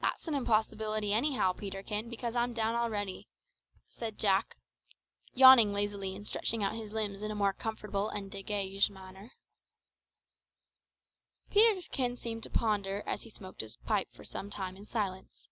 "That's 0.00 0.28
an 0.28 0.36
impossibility 0.36 1.12
anyhow, 1.12 1.52
Peterkin, 1.52 2.08
because 2.08 2.36
I'm 2.36 2.54
down 2.54 2.76
already," 2.76 3.26
said 3.88 4.16
Jack, 4.16 4.54
yawning 5.32 5.72
lazily 5.72 6.14
and 6.14 6.24
stretching 6.24 6.62
out 6.62 6.76
his 6.76 6.92
limbs 6.92 7.22
in 7.22 7.32
a 7.32 7.34
more 7.34 7.52
comfortable 7.52 8.08
and 8.08 8.30
degage 8.30 8.88
manner. 8.88 9.32
Peterkin 11.50 12.16
seemed 12.16 12.44
to 12.44 12.50
ponder 12.50 13.02
as 13.04 13.22
he 13.24 13.30
smoked 13.30 13.62
his 13.62 13.76
pipe 13.78 14.14
for 14.14 14.22
some 14.24 14.48
time 14.48 14.76
in 14.76 14.86
silence. 14.86 15.48